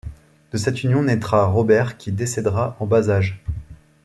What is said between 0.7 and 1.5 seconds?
union naîtra